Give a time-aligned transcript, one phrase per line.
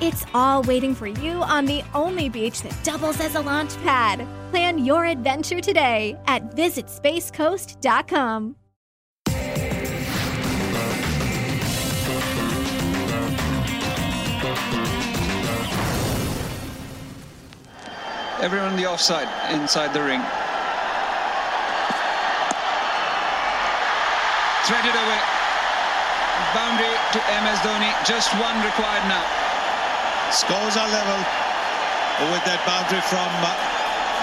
[0.00, 4.26] It's all waiting for you on the only beach that doubles as a launch pad.
[4.50, 8.56] Plan your adventure today at visitspacecoast.com.
[18.40, 20.20] Everyone on the offside, inside the ring.
[24.66, 25.20] Threaded away.
[26.52, 27.90] Boundary to MS Dhoni.
[28.04, 29.43] Just one required now.
[30.34, 31.18] Scores are level
[32.32, 33.54] with that boundary from uh,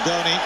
[0.04, 0.36] Dhoni.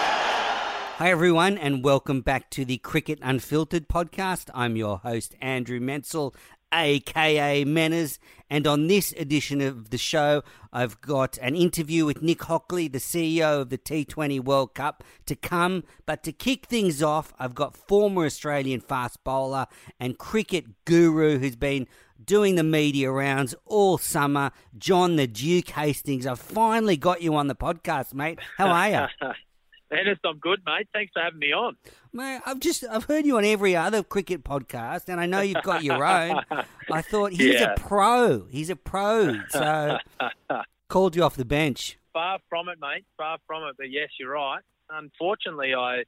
[0.95, 4.49] Hi, everyone, and welcome back to the Cricket Unfiltered podcast.
[4.53, 6.33] I'm your host, Andrew Menczel,
[6.73, 8.17] aka Menners,
[8.49, 12.99] and on this edition of the show, I've got an interview with Nick Hockley, the
[12.99, 15.83] CEO of the T20 World Cup, to come.
[16.05, 19.67] But to kick things off, I've got former Australian fast bowler
[19.99, 21.87] and cricket guru who's been
[22.23, 26.25] doing the media rounds all summer, John the Duke Hastings.
[26.27, 28.39] I've finally got you on the podcast, mate.
[28.57, 28.89] How are
[29.21, 29.27] you?
[29.89, 30.89] Dennis, I'm good, mate.
[30.91, 31.77] Thanks for having me on.
[32.11, 35.63] Mate, I've just I've heard you on every other cricket podcast, and I know you've
[35.63, 36.41] got your own.
[36.91, 37.73] I thought he's Yeah.
[37.73, 38.45] a pro.
[38.49, 39.37] He's a pro.
[39.49, 39.97] So
[40.89, 41.97] called you off the bench.
[42.11, 43.05] Far from it, mate.
[43.15, 43.75] Far from it.
[43.77, 44.61] But yes, you're right.
[44.89, 46.05] Unfortunately, I would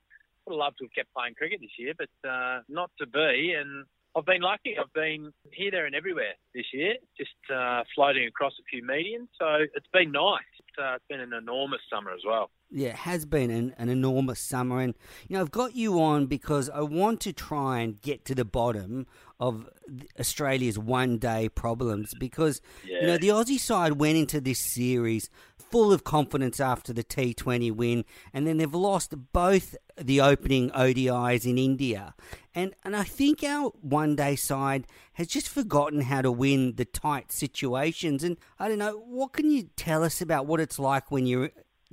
[0.50, 3.54] have loved to have kept playing cricket this year, but uh, not to be.
[3.58, 4.76] And I've been lucky.
[4.78, 9.30] I've been here, there, and everywhere this year, just uh, floating across a few mediums.
[9.40, 10.42] So it's been nice.
[10.58, 12.50] It's, uh, it's been an enormous summer as well.
[12.72, 14.94] Yeah, it has been an, an enormous summer, and
[15.28, 18.46] you know I've got you on because I want to try and get to the
[18.46, 19.08] bottom
[19.40, 19.68] of
[20.20, 22.14] Australia's one-day problems.
[22.20, 27.04] Because you know the Aussie side went into this series full of confidence after the
[27.04, 32.14] T20 win, and then they've lost both the opening ODIs in India,
[32.54, 37.32] and and I think our one-day side has just forgotten how to win the tight
[37.32, 38.24] situations.
[38.24, 41.50] And I don't know what can you tell us about what it's like when you're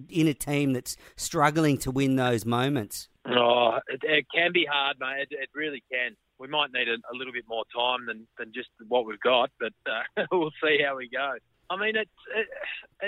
[0.08, 3.08] in a team that's struggling to win those moments.
[3.26, 5.28] Oh, it, it can be hard, mate.
[5.30, 6.16] It, it really can.
[6.38, 9.50] We might need a, a little bit more time than, than just what we've got,
[9.58, 11.34] but uh, we'll see how we go.
[11.68, 12.46] I mean, it's it,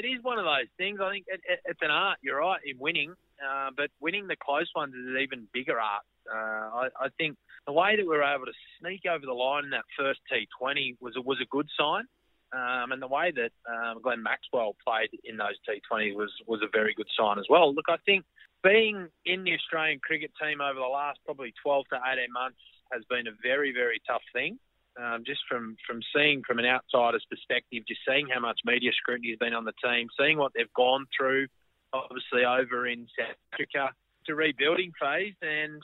[0.05, 0.99] it is one of those things.
[1.01, 2.19] I think it, it, it's an art.
[2.23, 6.03] You're right in winning, uh, but winning the close ones is an even bigger art.
[6.29, 9.65] Uh, I, I think the way that we were able to sneak over the line
[9.65, 12.05] in that first T20 was was a good sign.
[12.53, 16.69] Um, and the way that um, Glenn Maxwell played in those T20s was, was a
[16.73, 17.75] very good sign as well.
[17.75, 18.25] Look, I think
[18.65, 22.59] being in the Australian cricket team over the last probably 12 to 18 months
[22.93, 24.59] has been a very, very tough thing.
[24.99, 29.31] Um, just from, from seeing from an outsider's perspective, just seeing how much media scrutiny
[29.31, 31.47] has been on the team, seeing what they've gone through,
[31.93, 33.91] obviously over in South Africa,
[34.29, 35.35] a rebuilding phase.
[35.41, 35.81] And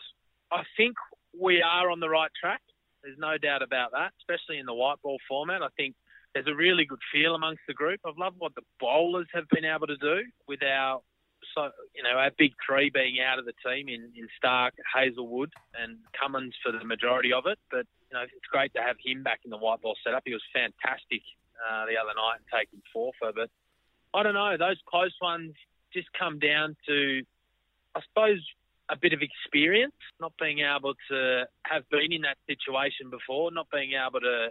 [0.53, 0.97] I think
[1.39, 2.61] we are on the right track.
[3.03, 5.63] There's no doubt about that, especially in the white ball format.
[5.63, 5.95] I think
[6.35, 8.01] there's a really good feel amongst the group.
[8.05, 11.01] I've loved what the bowlers have been able to do with our,
[11.55, 15.53] so you know, our big three being out of the team in, in Starc, Hazlewood,
[15.81, 17.59] and Cummins for the majority of it.
[17.71, 20.23] But you know, it's great to have him back in the white ball setup.
[20.27, 21.23] He was fantastic
[21.63, 23.33] uh, the other night taking four for.
[23.33, 23.51] But
[24.13, 25.55] I don't know, those close ones
[25.93, 27.23] just come down to,
[27.95, 28.45] I suppose,
[28.91, 33.69] a bit of experience, not being able to have been in that situation before, not
[33.71, 34.49] being able to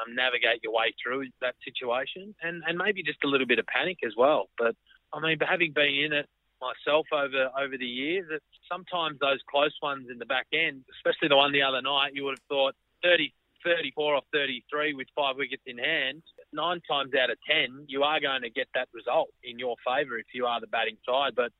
[0.00, 3.66] um, navigate your way through that situation, and, and maybe just a little bit of
[3.66, 4.48] panic as well.
[4.58, 4.74] But
[5.12, 6.26] I mean, having been in it
[6.60, 11.28] myself over over the years, that sometimes those close ones in the back end, especially
[11.28, 13.32] the one the other night, you would have thought 30,
[13.64, 16.22] 34 off 33 with five wickets in hand.
[16.52, 20.18] Nine times out of ten, you are going to get that result in your favour
[20.18, 21.32] if you are the batting side.
[21.34, 21.52] But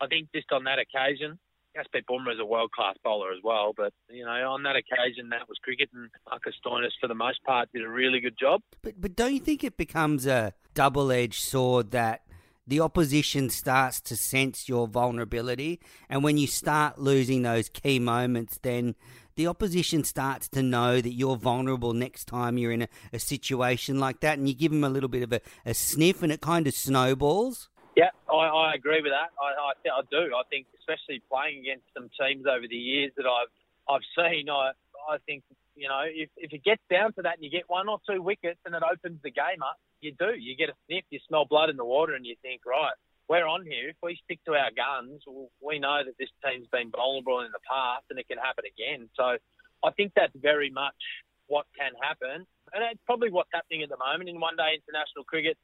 [0.00, 1.38] I think just on that occasion,
[1.76, 5.28] Jasprit Bumrah is a world class bowler as well, but you know on that occasion
[5.30, 8.62] that was cricket, and Marcus Stoinis for the most part did a really good job.
[8.82, 12.22] But but don't you think it becomes a double edged sword that
[12.66, 18.58] the opposition starts to sense your vulnerability, and when you start losing those key moments,
[18.62, 18.96] then
[19.36, 23.98] the opposition starts to know that you're vulnerable next time you're in a, a situation
[24.00, 26.40] like that, and you give them a little bit of a, a sniff, and it
[26.40, 27.68] kind of snowballs.
[28.00, 29.28] Yeah, I, I agree with that.
[29.36, 30.32] I, I, I do.
[30.32, 33.52] I think, especially playing against some teams over the years that I've
[33.92, 34.72] I've seen, I
[35.04, 35.44] I think
[35.76, 38.24] you know if, if it gets down to that and you get one or two
[38.24, 40.32] wickets and it opens the game up, you do.
[40.32, 42.96] You get a sniff, you smell blood in the water, and you think, right,
[43.28, 43.92] we're on here.
[43.92, 45.20] If we stick to our guns,
[45.60, 49.12] we know that this team's been vulnerable in the past and it can happen again.
[49.14, 49.36] So
[49.84, 50.98] I think that's very much
[51.46, 52.42] what can happen.
[52.72, 55.58] And it's probably what's happening at the moment in one day international cricket.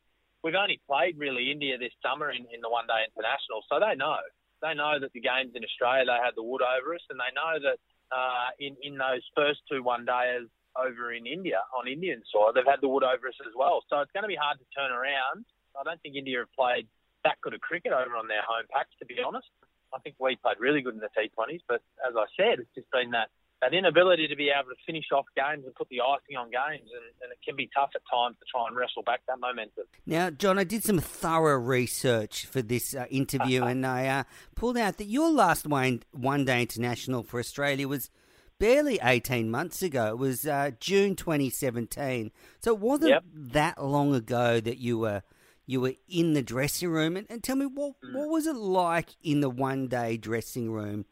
[0.45, 3.97] We've only played really India this summer in, in the one day international, so they
[3.97, 4.21] know.
[4.63, 7.33] They know that the games in Australia, they had the wood over us, and they
[7.35, 7.79] know that
[8.15, 12.69] uh, in, in those first two one days over in India, on Indian soil, they've
[12.69, 13.83] had the wood over us as well.
[13.89, 15.45] So it's going to be hard to turn around.
[15.77, 16.89] I don't think India have played
[17.25, 19.49] that good of cricket over on their home patch, to be honest.
[19.93, 22.91] I think we played really good in the T20s, but as I said, it's just
[22.91, 23.31] been that
[23.63, 26.91] that inability to be able to finish off games and put the icing on games,
[26.93, 29.85] and, and, it can be tough at times to try and wrestle back that momentum.
[30.05, 34.25] Now, John, I did some thorough research for this uh, interview, and I uh,
[34.55, 38.11] pulled out that your last one, one day international for Australia was
[38.59, 40.09] barely 18 months ago.
[40.09, 42.31] It was uh, June 2017.
[42.61, 43.25] So it wasn't yep.
[43.35, 45.23] that long ago that you were
[45.69, 47.17] you were in the dressing room.
[47.17, 48.15] And, and tell me, what, Mm.
[48.15, 51.07] what was it like in the one day dressing room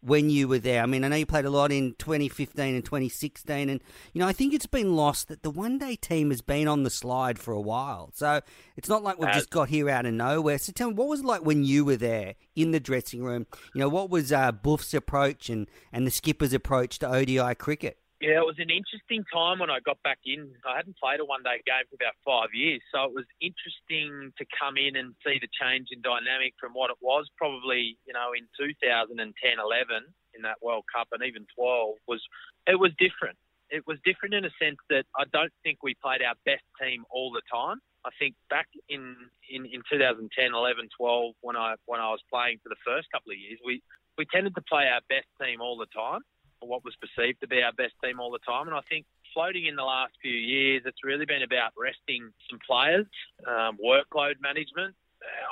[0.00, 0.82] when you were there?
[0.82, 3.68] I mean, I know you played a lot in 2015 and 2016.
[3.68, 3.80] And,
[4.12, 6.82] you know, I think it's been lost that the one day team has been on
[6.82, 8.10] the slide for a while.
[8.14, 8.40] So
[8.76, 9.36] it's not like we've Has.
[9.36, 10.58] just got here out of nowhere.
[10.58, 13.46] So tell me, what was it like when you were there in the dressing room?
[13.74, 17.98] You know, what was uh, Buff's approach and, and the skipper's approach to ODI cricket?
[18.20, 20.52] Yeah, it was an interesting time when I got back in.
[20.68, 24.28] I hadn't played a one day game for about five years, so it was interesting
[24.36, 28.12] to come in and see the change in dynamic from what it was probably, you
[28.12, 30.04] know, in 2010 11
[30.36, 32.20] in that World Cup and even 12 was
[32.68, 33.40] it was different.
[33.72, 37.08] It was different in a sense that I don't think we played our best team
[37.08, 37.80] all the time.
[38.04, 39.16] I think back in,
[39.48, 43.32] in, in 2010, 11, 12, when I when I was playing for the first couple
[43.32, 43.80] of years, we,
[44.20, 46.20] we tended to play our best team all the time
[46.68, 48.68] what was perceived to be our best team all the time.
[48.68, 52.58] And I think floating in the last few years, it's really been about resting some
[52.66, 53.06] players,
[53.46, 54.94] um, workload management.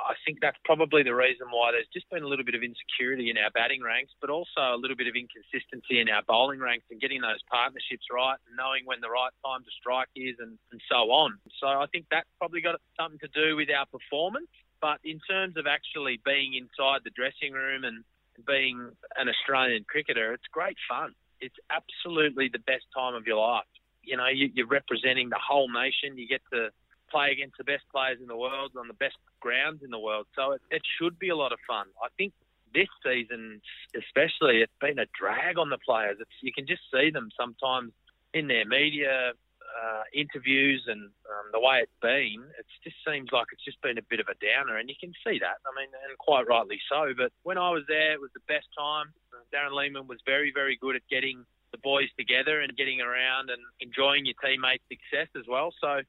[0.09, 3.29] I think that's probably the reason why there's just been a little bit of insecurity
[3.29, 6.87] in our batting ranks, but also a little bit of inconsistency in our bowling ranks
[6.91, 10.57] and getting those partnerships right and knowing when the right time to strike is and,
[10.73, 11.37] and so on.
[11.61, 14.49] So I think that's probably got something to do with our performance.
[14.81, 18.05] But in terms of actually being inside the dressing room and
[18.47, 21.13] being an Australian cricketer, it's great fun.
[21.41, 23.65] It's absolutely the best time of your life.
[24.03, 26.17] You know, you, you're representing the whole nation.
[26.17, 26.71] You get to
[27.11, 30.27] play against the best players in the world on the best grounds in the world.
[30.35, 31.87] So it, it should be a lot of fun.
[32.03, 32.33] I think
[32.75, 33.61] this season,
[33.97, 36.19] especially, it's been a drag on the players.
[36.21, 37.93] It's, you can just see them sometimes
[38.35, 39.33] in their media
[39.77, 43.99] uh, interviews and um, the way it's been, it just seems like it's just been
[43.99, 45.59] a bit of a downer, and you can see that.
[45.67, 47.13] I mean, and quite rightly so.
[47.17, 49.13] But when I was there, it was the best time.
[49.53, 53.61] Darren Lehmann was very, very good at getting the boys together and getting around and
[53.81, 55.73] enjoying your teammates' success as well.
[55.81, 56.01] So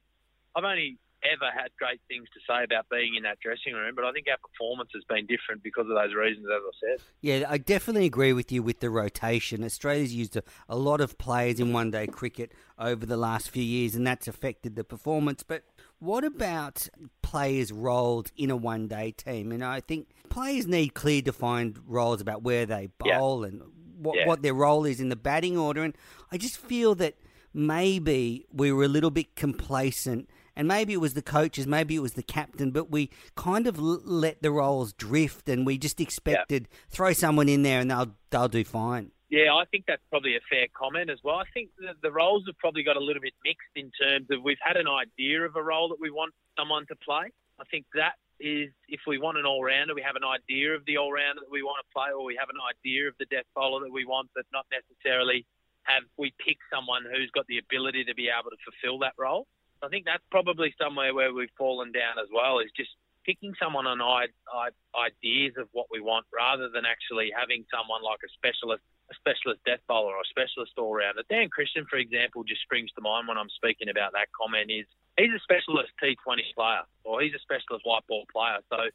[0.55, 4.05] I've only ever had great things to say about being in that dressing room, but
[4.05, 7.05] I think our performance has been different because of those reasons, as I said.
[7.21, 9.63] Yeah, I definitely agree with you with the rotation.
[9.63, 13.63] Australia's used a, a lot of players in one day cricket over the last few
[13.63, 15.43] years, and that's affected the performance.
[15.43, 15.63] But
[15.99, 16.87] what about
[17.21, 19.51] players rolled in a one day team?
[19.51, 23.61] And I think players need clear defined roles about where they bowl and
[23.97, 24.27] what, Yeah.
[24.27, 25.83] what their role is in the batting order.
[25.83, 25.97] And
[26.31, 27.15] I just feel that
[27.53, 30.29] maybe we were a little bit complacent.
[30.59, 33.79] And maybe it was the coaches, maybe it was the captain, but we kind of
[33.79, 38.11] l- let the roles drift, and we just expected throw someone in there and they'll
[38.29, 39.11] they'll do fine.
[39.29, 41.37] Yeah, I think that's probably a fair comment as well.
[41.37, 44.43] I think the, the roles have probably got a little bit mixed in terms of
[44.43, 47.31] we've had an idea of a role that we want someone to play.
[47.57, 50.83] I think that is if we want an all rounder, we have an idea of
[50.83, 53.27] the all rounder that we want to play, or we have an idea of the
[53.31, 55.45] death bowler that we want, but not necessarily
[55.83, 59.47] have we pick someone who's got the ability to be able to fulfil that role.
[59.81, 62.91] I think that's probably somewhere where we've fallen down as well, is just
[63.25, 68.31] picking someone on ideas of what we want rather than actually having someone like a
[68.33, 71.23] specialist, a specialist death bowler or a specialist all rounder.
[71.29, 74.71] Dan Christian, for example, just springs to mind when I'm speaking about that comment.
[74.71, 78.89] Is he's a specialist T20 player or he's a specialist white ball player, so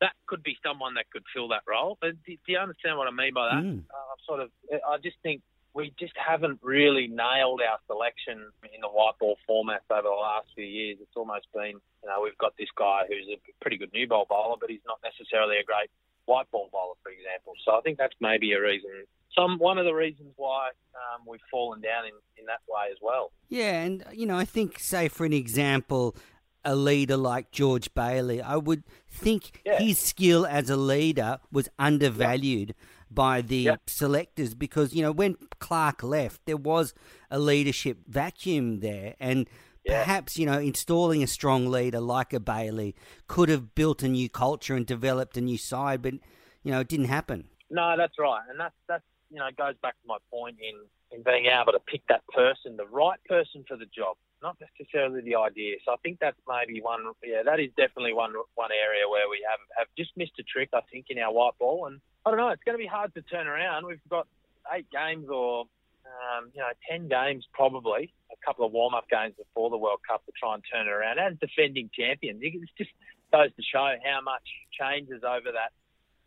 [0.00, 1.96] that could be someone that could fill that role.
[2.02, 3.62] Do you understand what I mean by that?
[3.62, 3.86] Mm.
[3.88, 5.40] Uh, I'm sort of, I just think
[5.76, 8.38] we just haven't really nailed our selection
[8.74, 10.96] in the white ball formats over the last few years.
[11.02, 14.26] It's almost been, you know, we've got this guy who's a pretty good new ball
[14.28, 15.90] bowler, but he's not necessarily a great
[16.24, 17.52] white ball bowler, for example.
[17.62, 18.90] So I think that's maybe a reason,
[19.36, 22.96] some one of the reasons why um, we've fallen down in, in that way as
[23.02, 23.32] well.
[23.50, 26.16] Yeah, and you know, I think, say for an example,
[26.64, 29.78] a leader like George Bailey, I would think Yeah.
[29.78, 32.74] his skill as a leader was undervalued
[33.16, 33.76] by the Yeah.
[33.88, 36.94] selectors because you know when Clarke left, there was
[37.32, 39.48] a leadership vacuum there, and
[39.84, 39.98] Yeah.
[40.04, 42.94] perhaps you know installing a strong leader like a Bailey
[43.26, 46.14] could have built a new culture and developed a new side, but
[46.62, 47.48] you know it didn't happen.
[47.70, 50.76] No, that's right, and that's that's you know goes back to my point in
[51.10, 55.20] in being able to pick that person, the right person for the job, not necessarily
[55.22, 55.76] the idea.
[55.84, 57.02] So I think that's maybe one.
[57.24, 60.68] Yeah, that is definitely one one area where we have have just missed a trick.
[60.74, 62.48] I think in our white ball, and I don't know.
[62.48, 63.86] It's going to be hard to turn around.
[63.86, 64.26] We've got
[64.74, 65.66] eight games or
[66.06, 70.00] um, you know, 10 games probably, a couple of warm up games before the World
[70.08, 71.18] Cup to try and turn it around.
[71.18, 72.90] As defending champions, it just
[73.32, 74.42] goes to show how much
[74.78, 75.72] changes over that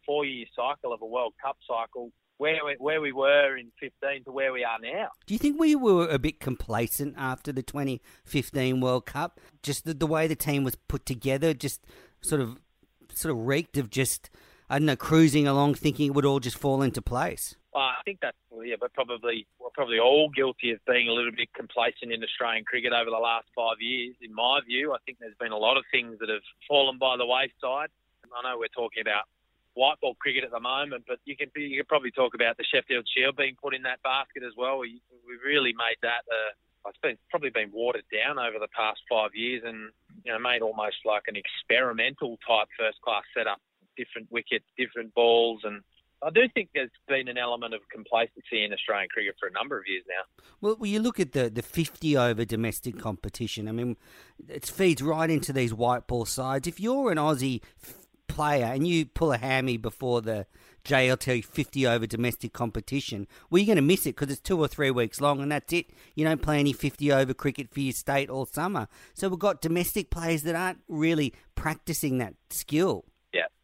[0.05, 2.11] four year cycle of a World Cup cycle.
[2.37, 5.09] Where we, where we were in 15 to where we are now.
[5.25, 9.41] Do you think we were a bit complacent after the 2015 World Cup?
[9.61, 11.85] Just the, the way the team was put together, just
[12.21, 12.61] sort of
[13.13, 14.29] sort of reeked of just
[14.69, 17.55] I don't know cruising along, thinking it would all just fall into place.
[17.73, 21.31] Well, I think that's yeah, but probably we're probably all guilty of being a little
[21.31, 24.15] bit complacent in Australian cricket over the last five years.
[24.21, 27.17] In my view, I think there's been a lot of things that have fallen by
[27.17, 27.89] the wayside.
[28.29, 29.25] I know we're talking about
[29.73, 32.65] white ball cricket at the moment, but you can you could probably talk about the
[32.65, 34.79] Sheffield Shield being put in that basket as well.
[34.79, 36.25] We we really made that.
[36.29, 36.53] Uh,
[36.87, 39.89] it's been probably been watered down over the past five years, and
[40.25, 43.61] you know made almost like an experimental type first class setup,
[43.99, 45.81] different wickets, different balls, and
[46.21, 49.77] I do think there's been an element of complacency in Australian cricket for a number
[49.77, 50.43] of years now.
[50.61, 53.69] Well, you look at the, the 50 over domestic competition.
[53.69, 53.95] I mean,
[54.47, 56.67] it feeds right into these white ball sides.
[56.67, 57.61] If you're an Aussie
[58.27, 60.45] player and you pull a hammy before the
[60.83, 64.67] JLT 50 over domestic competition, well, you're going to miss it because it's two or
[64.67, 65.91] three weeks long and that's it.
[66.15, 68.89] You don't play any 50 over cricket for your state all summer.
[69.13, 73.05] So we've got domestic players that aren't really practicing that skill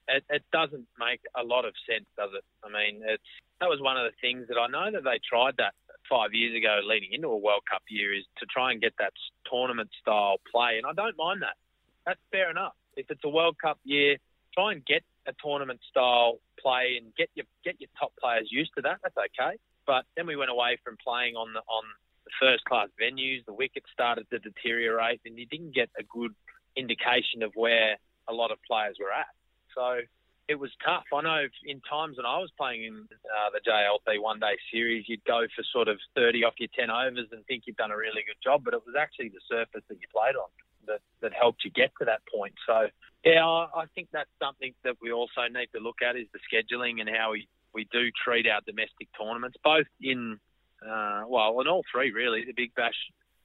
[0.07, 2.43] it, it doesn't make a lot of sense, does it?
[2.63, 3.23] I mean, it's
[3.59, 5.73] that was one of the things that I know that they tried that
[6.09, 9.13] five years ago, leading into a World Cup year, is to try and get that
[9.49, 11.57] tournament style play, and I don't mind that.
[12.05, 12.73] That's fair enough.
[12.95, 14.17] If it's a World Cup year,
[14.53, 18.71] try and get a tournament style play and get your get your top players used
[18.75, 18.99] to that.
[19.03, 19.57] That's okay.
[19.87, 21.83] But then we went away from playing on the on
[22.25, 23.45] the first class venues.
[23.45, 26.33] The wickets started to deteriorate, and you didn't get a good
[26.75, 27.97] indication of where
[28.27, 29.27] a lot of players were at.
[29.75, 29.99] So
[30.47, 31.05] it was tough.
[31.13, 35.05] I know in times when I was playing in uh, the JLT one day series,
[35.07, 37.97] you'd go for sort of 30 off your 10 overs and think you've done a
[37.97, 40.49] really good job, but it was actually the surface that you played on
[40.87, 42.53] that, that helped you get to that point.
[42.67, 42.87] So,
[43.23, 46.39] yeah, I, I think that's something that we also need to look at is the
[46.45, 50.39] scheduling and how we, we do treat our domestic tournaments, both in,
[50.85, 52.93] uh, well, in all three really, the Big Bash,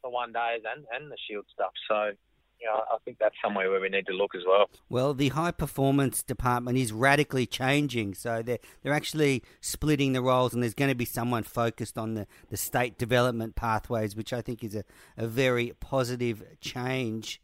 [0.05, 1.73] the one days and, and the Shield stuff.
[1.89, 2.13] So,
[2.61, 4.69] you know, I think that's somewhere where we need to look as well.
[4.89, 10.53] Well, the high performance department is radically changing, so they're they're actually splitting the roles,
[10.53, 14.43] and there's going to be someone focused on the, the state development pathways, which I
[14.43, 14.85] think is a,
[15.17, 17.41] a very positive change.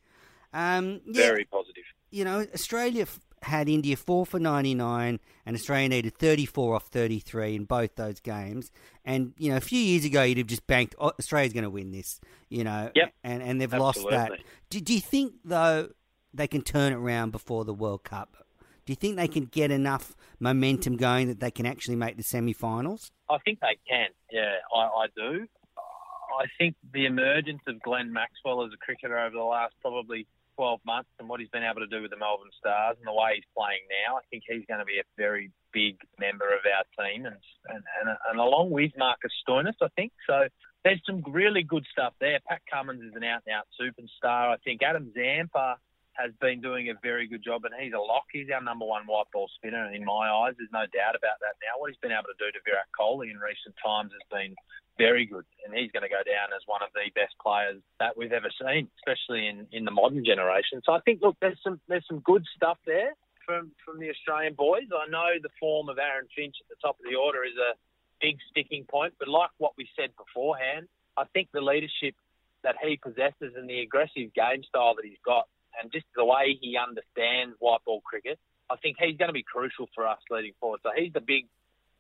[0.53, 1.85] Um, yeah, very positive.
[2.11, 3.07] You know, Australia
[3.47, 8.71] had India four for 99, and Australia needed 34 off 33 in both those games.
[9.05, 11.71] And, you know, a few years ago, you'd have just banked, oh, Australia's going to
[11.71, 13.13] win this, you know, yep.
[13.23, 14.17] and, and they've Absolutely.
[14.17, 14.39] lost that.
[14.71, 15.91] Do, do you think, though,
[16.35, 18.37] they can turn it around before the World Cup?
[18.85, 22.23] Do you think they can get enough momentum going that they can actually make the
[22.23, 23.11] semi finals?
[23.29, 25.47] I think they can, yeah, I, I do.
[26.39, 30.27] I think the emergence of Glenn Maxwell as a cricketer over the last probably
[30.57, 33.13] 12 months and what he's been able to do with the Melbourne Stars and the
[33.13, 36.65] way he's playing now, I think he's going to be a very big member of
[36.65, 37.37] our team and
[37.69, 40.13] and, and, and along with Marcus Stoinis, I think.
[40.27, 40.49] So
[40.85, 42.39] there's some really good stuff there.
[42.49, 44.55] Pat Cummins is an out and out superstar.
[44.55, 45.77] I think Adam Zampa
[46.17, 48.25] has been doing a very good job, and he's a lock.
[48.33, 50.55] He's our number one white ball spinner in my eyes.
[50.57, 51.77] There's no doubt about that now.
[51.77, 54.57] What he's been able to do to Virat Kohli in recent times has been
[54.97, 58.17] very good, and he's going to go down as one of the best players that
[58.17, 60.81] we've ever seen, especially in, in the modern generation.
[60.85, 63.13] So I think, look, there's some there's some good stuff there
[63.45, 64.89] from from the Australian boys.
[64.89, 67.77] I know the form of Aaron Finch at the top of the order is a
[68.21, 72.17] big sticking point, but like what we said beforehand, I think the leadership
[72.65, 75.47] that he possesses and the aggressive game style that he's got
[75.81, 78.39] and just the way he understands white ball cricket,
[78.71, 80.81] I think he's going to be crucial for us leading forward.
[80.83, 81.47] So he's the big,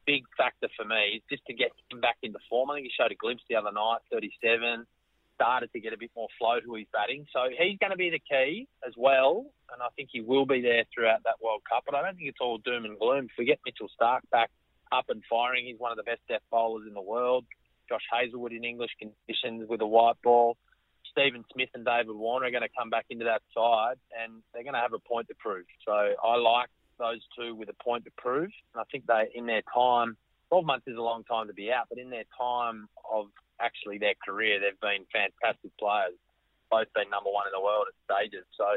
[0.07, 2.71] big factor for me, just to get him back into form.
[2.71, 4.87] I think he showed a glimpse the other night, 37,
[5.35, 7.27] started to get a bit more flow to his batting.
[7.33, 10.61] So he's going to be the key as well, and I think he will be
[10.61, 11.85] there throughout that World Cup.
[11.87, 13.27] But I don't think it's all doom and gloom.
[13.27, 14.51] If we get Mitchell Starc back
[14.91, 17.45] up and firing, he's one of the best death bowlers in the world.
[17.89, 20.57] Josh Hazlewood in English conditions with a white ball.
[21.17, 24.63] Steven Smith and David Warner are going to come back into that side and they're
[24.63, 25.65] going to have a point to prove.
[25.87, 26.69] So I like
[26.99, 28.51] those two with a point to prove.
[28.75, 30.17] And I think they, in their time,
[30.51, 33.27] 12 months is a long time to be out, but in their time of
[33.61, 36.13] actually their career, they've been fantastic players.
[36.71, 38.45] both been number one in the world at stages.
[38.57, 38.77] So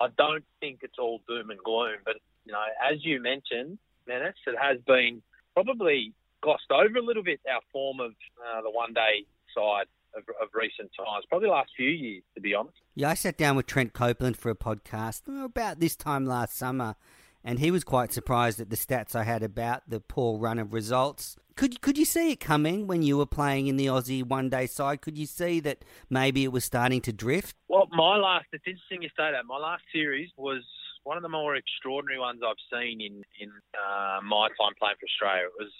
[0.00, 2.02] I don't think it's all doom and gloom.
[2.04, 3.78] But you know, as you mentioned,
[4.08, 5.22] Menners, it has been
[5.54, 6.12] probably
[6.42, 8.12] glossed over a little bit our form of
[8.42, 9.24] uh, the one day
[9.54, 12.76] side of, of, recent times, probably the last few years, to be honest.
[12.94, 16.96] Yeah, I sat down with Trent Copeland for a podcast about this time last summer,
[17.44, 20.72] and he was quite surprised at the stats I had about the poor run of
[20.72, 21.36] results.
[21.56, 24.66] Could could you see it coming when you were playing in the Aussie one day
[24.66, 25.00] side?
[25.00, 27.56] Could you see that maybe it was starting to drift?
[27.68, 29.46] Well, my last, it's interesting you say that.
[29.46, 30.62] My last series was
[31.04, 35.06] one of the more extraordinary ones I've seen in, in uh, my time playing for
[35.06, 35.46] Australia.
[35.46, 35.72] It was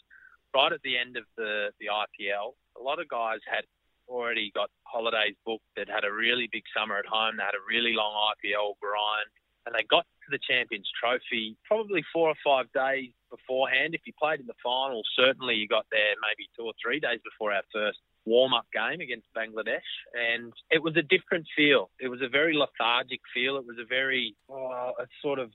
[0.54, 2.54] right at the end of the, the IPL.
[2.78, 3.64] A lot of guys had
[4.08, 5.64] already got holidays booked.
[5.76, 7.36] They'd had a really big summer at home.
[7.36, 9.28] They had a really long IPL grind,
[9.66, 13.94] and they got to the Champions Trophy probably four or five days beforehand.
[13.94, 17.20] If you played in the final, certainly you got there maybe two or three days
[17.25, 19.88] before our first warm up game against Bangladesh.
[20.14, 21.90] And it was a different feel.
[22.00, 23.56] It was a very lethargic feel.
[23.56, 25.50] It was a very, uh, oh, it's sort of,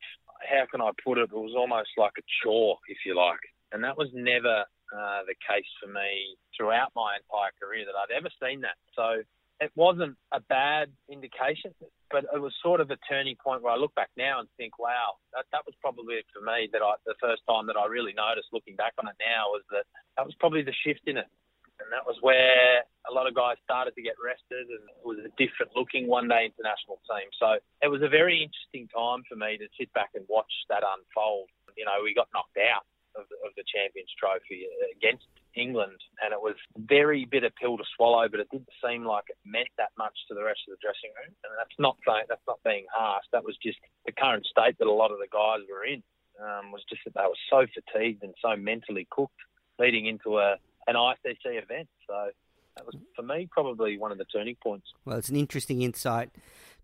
[0.49, 1.29] how can I put it?
[1.29, 3.39] It was almost like a chore, if you like.
[3.71, 8.11] And that was never uh, the case for me throughout my entire career that I'd
[8.11, 8.75] ever seen that.
[8.95, 9.23] So
[9.61, 11.71] it wasn't a bad indication,
[12.09, 14.79] but it was sort of a turning point where I look back now and think,
[14.79, 18.11] wow, that, that was probably for me that I, the first time that I really
[18.11, 19.85] noticed looking back on it now was that
[20.17, 21.29] that was probably the shift in it.
[21.77, 25.17] And that was where a lot of guys started to get rested and it was
[25.21, 27.29] a different looking one day international team.
[27.37, 30.81] So it was a very interesting time for me to sit back and watch that
[30.81, 31.49] unfold.
[31.77, 32.83] You know, we got knocked out
[33.15, 37.83] of the, of the Champions Trophy against England, and it was very bitter pill to
[37.95, 38.27] swallow.
[38.29, 41.11] But it didn't seem like it meant that much to the rest of the dressing
[41.15, 43.25] room, and that's not saying that's not being harsh.
[43.31, 46.03] That was just the current state that a lot of the guys were in.
[46.41, 49.35] Um, was just that they were so fatigued and so mentally cooked
[49.77, 50.55] leading into a
[50.87, 51.87] an ICC event.
[52.07, 52.31] So
[52.77, 54.87] that was for me probably one of the turning points.
[55.05, 56.29] Well, it's an interesting insight,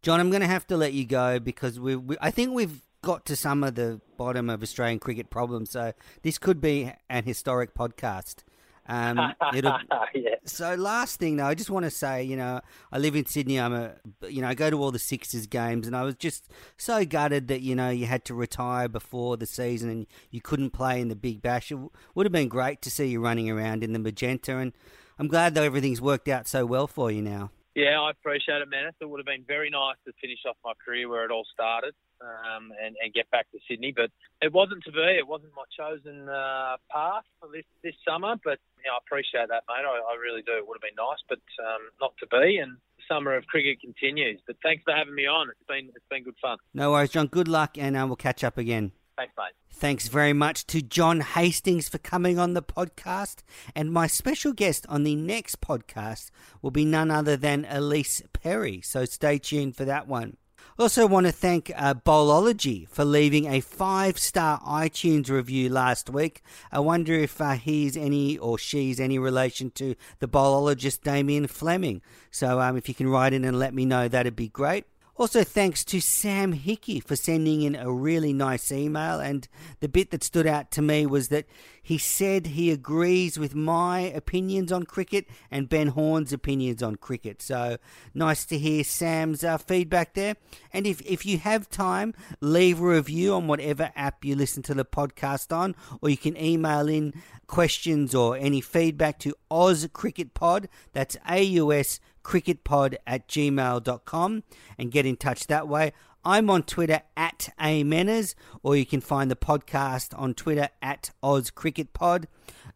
[0.01, 0.19] John.
[0.19, 3.25] I'm going to have to let you go because we, we I think we've got
[3.25, 5.71] to some of the bottom of Australian cricket problems.
[5.71, 8.43] So this could be an historic podcast.
[8.85, 9.17] Um,
[9.53, 10.35] yeah.
[10.43, 12.59] So last thing though, I just want to say, you know,
[12.91, 13.61] I live in Sydney.
[13.61, 13.93] I'm a,
[14.27, 17.47] you know, I go to all the Sixers games, and I was just so gutted
[17.47, 21.07] that you know you had to retire before the season and you couldn't play in
[21.07, 21.71] the Big Bash.
[21.71, 21.79] It
[22.13, 24.73] would have been great to see you running around in the magenta, and
[25.17, 27.51] I'm glad that everything's worked out so well for you now.
[27.73, 28.91] Yeah, I appreciate it, man.
[28.99, 31.93] It would have been very nice to finish off my career where it all started
[32.21, 33.93] um, and, and, get back to Sydney.
[33.95, 35.17] But it wasn't to be.
[35.17, 38.35] It wasn't my chosen uh, path for this, this summer.
[38.43, 39.85] But yeah, I appreciate that, mate.
[39.85, 40.53] I, I, really do.
[40.53, 42.57] It would have been nice, but um, not to be.
[42.57, 44.41] And the summer of cricket continues.
[44.45, 45.49] But thanks for having me on.
[45.49, 46.57] It's been it's been good fun.
[46.73, 47.27] No worries, John.
[47.27, 48.91] Good luck, and uh, we'll catch up again.
[49.17, 49.53] Thanks, mate.
[49.71, 53.37] Thanks very much to John Hastings for coming on the podcast.
[53.75, 56.29] And my special guest on the next podcast
[56.61, 58.79] will be none other than Ellyse Perry.
[58.81, 60.37] So stay tuned for that one.
[60.79, 66.43] Also, want to thank uh, Bowlology for leaving a five star iTunes review last week.
[66.71, 72.03] I wonder if uh, he's any or she's any relation to the bowlologist Damien Fleming.
[72.29, 74.85] So, um, if you can write in and let me know, that'd be great.
[75.19, 79.19] Also, thanks to Sam Hickey for sending in a really nice email.
[79.19, 79.47] And
[79.79, 81.47] the bit that stood out to me was that
[81.81, 87.41] he said he agrees with my opinions on cricket and Ben Horne's opinions on cricket.
[87.41, 87.77] So
[88.13, 90.35] nice to hear Sam's uh, feedback there.
[90.71, 94.75] And if, if you have time, leave a review on whatever app you listen to
[94.75, 97.13] the podcast on, or you can email in
[97.47, 100.69] questions or any feedback to Oz Cricket Pod.
[100.93, 104.43] That's A U S cricketpod at gmail.com
[104.77, 105.93] and get in touch that way.
[106.25, 111.49] I'm on Twitter at Amenners, or you can find the podcast on Twitter at Aus
[111.49, 112.27] Cricket Pod.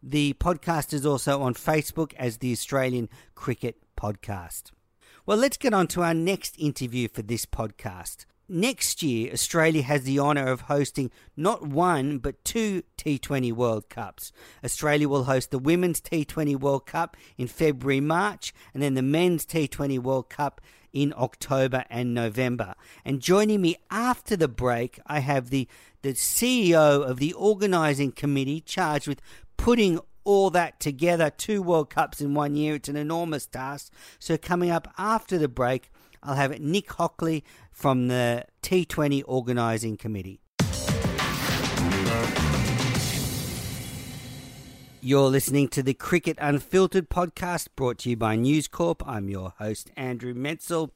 [0.02, 4.70] The podcast is also on Facebook as the Australian Cricket Podcast.
[5.26, 8.24] Well, let's get on to our next interview for this podcast.
[8.48, 14.32] Next year, Australia has the honour of hosting not one but two T20 World Cups.
[14.64, 19.46] Australia will host the Women's T20 World Cup in February March, and then the Men's
[19.46, 20.60] T20 World Cup
[20.92, 22.74] in October and November.
[23.04, 25.68] And joining me after the break, I have the,
[26.02, 29.22] the CEO of the organising committee charged with
[29.56, 32.74] putting all that together, two World Cups in one year.
[32.74, 33.92] It's an enormous task.
[34.18, 35.90] So, coming up after the break,
[36.22, 40.40] I'll have Nick Hockley from the T20 Organising Committee.
[45.00, 49.02] You're listening to the Cricket Unfiltered podcast brought to you by News Corp.
[49.04, 50.90] I'm your host, Andrew Menczel.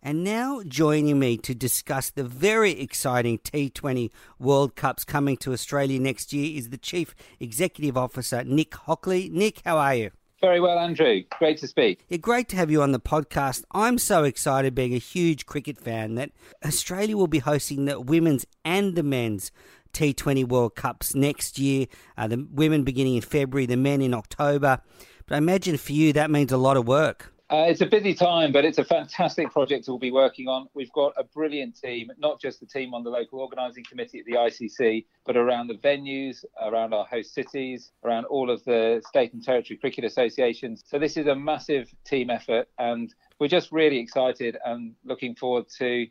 [0.00, 5.98] And now joining me to discuss the very exciting T20 World Cups coming to Australia
[5.98, 9.28] next year is the Chief Executive Officer, Nick Hockley.
[9.28, 10.10] Nick, how are you?
[10.40, 11.22] Very well, Andrew.
[11.38, 12.04] Great to speak.
[12.08, 13.64] Yeah, great to have you on the podcast.
[13.72, 16.30] I'm so excited, being a huge cricket fan, that
[16.64, 19.50] Australia will be hosting the women's and the men's
[19.92, 21.86] T20 World Cups next year.
[22.16, 24.80] Uh, the women beginning in February, the men in October.
[25.26, 27.34] But I imagine for you that means a lot of work.
[27.50, 30.68] Uh, it's a busy time, but it's a fantastic project we'll be working on.
[30.74, 34.26] We've got a brilliant team, not just the team on the local organising committee at
[34.26, 39.32] the ICC, but around the venues, around our host cities, around all of the state
[39.32, 40.84] and territory cricket associations.
[40.86, 45.70] So this is a massive team effort, and we're just really excited and looking forward
[45.78, 46.06] to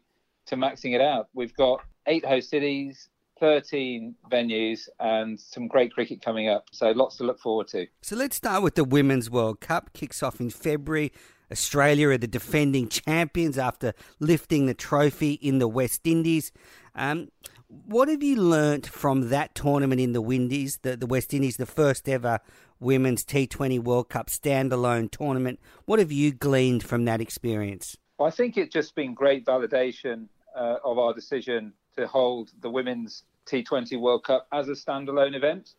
[0.47, 1.27] to maxing it out.
[1.35, 6.65] We've got eight host cities, 13 venues and some great cricket coming up.
[6.71, 7.87] So lots to look forward to.
[8.01, 9.93] So let's start with the Women's World Cup.
[9.93, 11.11] Kicks off in February.
[11.51, 16.51] Australia are the defending champions after lifting the trophy in the West Indies.
[16.95, 17.29] Um,
[17.67, 21.65] what have you learnt from that tournament in the Windies, the, the West Indies, the
[21.65, 22.39] first ever
[22.79, 25.59] Women's T20 World Cup standalone tournament?
[25.85, 27.97] What have you gleaned from that experience?
[28.17, 32.69] Well, I think it's just been great validation uh, of our decision to hold the
[32.69, 35.73] Women's T20 World Cup as a standalone event.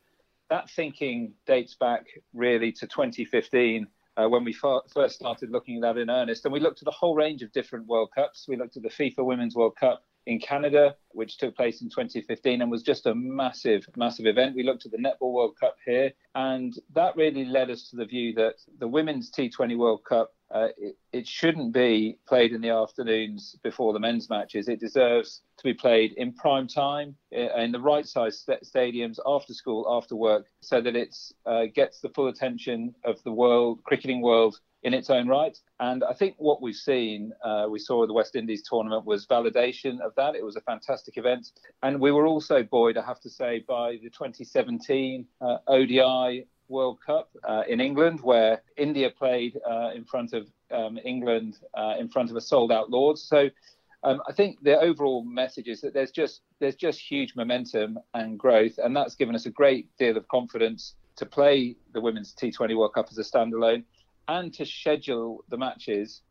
[0.50, 5.98] That thinking dates back really to 2015 uh, when we first started looking at that
[5.98, 6.44] in earnest.
[6.44, 8.46] And we looked at a whole range of different World Cups.
[8.48, 12.60] We looked at the FIFA Women's World Cup in Canada, which took place in 2015
[12.60, 14.56] and was just a massive, massive event.
[14.56, 18.04] We looked at the Netball World Cup here, and that really led us to the
[18.04, 22.70] view that the Women's T20 World Cup uh, it, it, shouldn't be played in the
[22.70, 24.68] afternoons before the men's matches.
[24.68, 29.18] It deserves to be played in prime time uh, in the right size st- stadiums
[29.26, 33.82] after school, after work, so that it uh, gets the full attention of the world,
[33.84, 35.58] cricketing world, in its own right.
[35.80, 40.00] And I think what we've seen, uh, we saw the West Indies tournament, was validation
[40.00, 40.36] of that.
[40.36, 41.50] It was a fantastic event.
[41.82, 46.98] And we were also buoyed, I have to say, by the 2017 uh, ODI World
[47.04, 52.08] Cup uh, in England, where India played uh, in front of um, England, uh, in
[52.08, 53.22] front of a sold-out Lords.
[53.22, 53.50] So
[54.04, 58.38] um, I think the overall message is that there's just there's just huge momentum and
[58.38, 62.76] growth, and that's given us a great deal of confidence to play the Women's T20
[62.76, 63.84] World Cup as a standalone
[64.28, 66.22] and to schedule the matches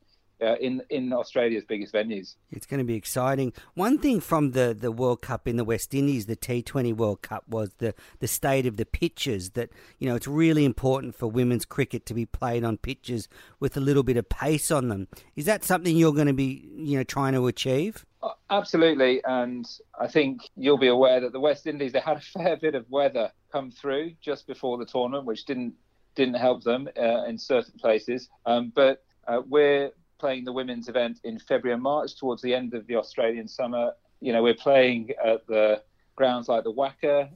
[0.42, 2.36] uh, in in Australia's biggest venues.
[2.52, 3.54] It's going to be exciting.
[3.74, 7.44] One thing from the, the World Cup in the West Indies, the T20 World Cup,
[7.48, 9.52] was the, the state of the pitches.
[9.52, 9.70] That
[10.00, 13.28] you know, it's really important for women's cricket to be played on pitches
[13.60, 15.08] with a little bit of pace on them.
[15.36, 18.06] Is that something you're going to be you know trying to achieve?
[18.22, 19.66] Uh, absolutely, and
[20.00, 22.86] I think you'll be aware that the West Indies they had a fair bit of
[22.90, 25.74] weather come through just before the tournament, which didn't
[26.16, 28.28] didn't help them uh, in certain places.
[28.46, 32.74] Um, but uh, we're playing the women's event in February and March towards the end
[32.74, 33.94] of the Australian summer.
[34.20, 35.82] You know, we're playing at the
[36.16, 37.30] grounds like the WACA.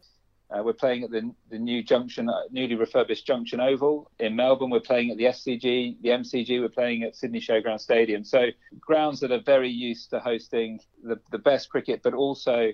[0.49, 4.69] Uh, we're playing at the, the new junction, uh, newly refurbished Junction Oval in Melbourne.
[4.69, 6.59] We're playing at the SCG, the MCG.
[6.59, 8.25] We're playing at Sydney Showground Stadium.
[8.25, 8.47] So
[8.79, 12.71] grounds that are very used to hosting the, the best cricket, but also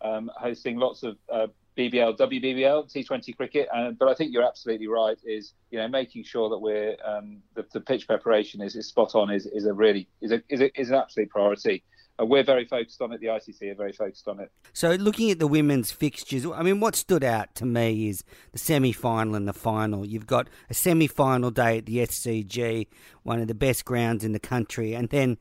[0.00, 3.68] um, hosting lots of uh, BBL, WBBL, T20 cricket.
[3.98, 5.16] But I think you're absolutely right.
[5.24, 9.14] Is you know making sure that we're um, the, the, pitch preparation is, is spot
[9.14, 11.82] on is, is a really is a, is, a, is an absolute priority.
[12.18, 13.20] We're very focused on it.
[13.20, 14.52] The ICC are very focused on it.
[14.74, 18.58] So, looking at the women's fixtures, I mean, what stood out to me is the
[18.58, 20.04] semi-final and the final.
[20.04, 22.86] You've got a semi-final day at the SCG,
[23.22, 25.38] one of the best grounds in the country, and then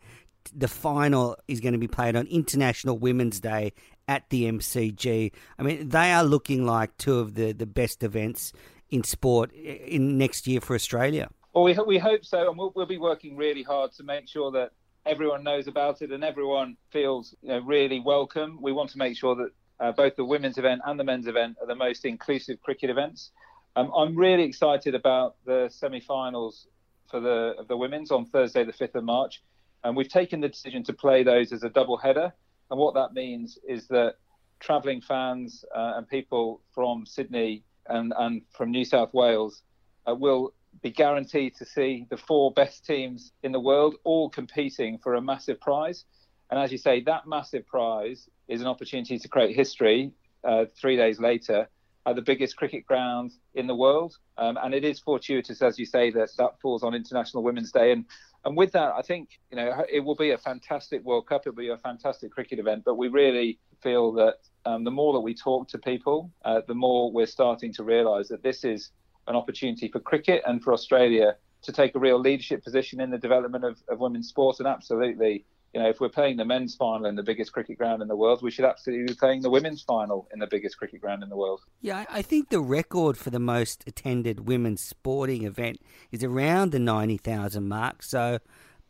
[0.55, 3.73] the final is going to be played on International Women's Day
[4.11, 5.31] at the MCG.
[5.57, 8.51] I mean, they are looking like two of the, the best events
[8.89, 11.29] in sport in next year for Australia.
[11.53, 14.51] Well, we, we hope so, and we'll, we'll be working really hard to make sure
[14.51, 14.71] that
[15.05, 18.59] everyone knows about it and everyone feels you know, really welcome.
[18.61, 21.55] We want to make sure that uh, both the women's event and the men's event
[21.61, 23.31] are the most inclusive cricket events.
[23.77, 26.67] Um, I'm really excited about the semi-finals
[27.09, 29.41] for the of the women's on Thursday, the 5th of March,
[29.83, 32.33] and we've taken the decision to play those as a double header.
[32.71, 34.15] And what that means is that
[34.61, 39.61] travelling fans uh, and people from Sydney and, and from New South Wales
[40.07, 44.97] uh, will be guaranteed to see the four best teams in the world all competing
[44.99, 46.05] for a massive prize.
[46.49, 50.11] And as you say, that massive prize is an opportunity to create history
[50.43, 51.67] uh, three days later
[52.05, 54.17] at the biggest cricket ground in the world.
[54.37, 57.91] Um, and it is fortuitous, as you say, that that falls on International Women's Day.
[57.91, 58.05] And
[58.43, 61.45] and with that, I think you know it will be a fantastic World Cup.
[61.45, 62.83] It will be a fantastic cricket event.
[62.83, 66.73] But we really feel that um, the more that we talk to people, uh, the
[66.73, 68.91] more we're starting to realise that this is
[69.27, 73.17] an opportunity for cricket and for Australia to take a real leadership position in the
[73.17, 74.59] development of, of women's sport.
[74.59, 78.01] And absolutely, you know, if we're playing the men's final in the biggest cricket ground
[78.01, 80.99] in the world, we should absolutely be playing the women's final in the biggest cricket
[80.99, 81.61] ground in the world.
[81.79, 85.79] Yeah, I think the record for the most attended women's sporting event
[86.11, 88.03] is around the 90,000 mark.
[88.03, 88.39] So